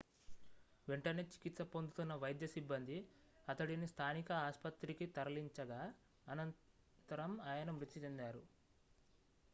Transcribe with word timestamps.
వెంటనే 0.87 1.23
చికిత్స 1.23 1.61
పొందుతున్న 1.73 2.13
వైద్య 2.13 2.47
సిబ్బంది 2.47 2.97
అతడిని 3.47 3.87
స్థానిక 3.87 4.31
ఆస్పత్రికి 4.47 5.07
తరలించగా 5.17 5.81
అనంతరం 6.27 7.33
ఆయన 7.47 7.71
మృతి 7.71 7.99
చెందారు 7.99 8.43